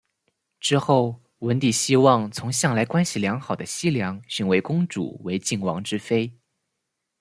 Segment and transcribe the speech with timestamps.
[0.59, 6.33] 之后文帝希望从向来关系良好的西梁选位公主为晋王之妃。